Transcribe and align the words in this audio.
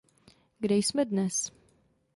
Kde 0.59 0.75
jsme 0.77 1.05
dnes? 1.05 1.51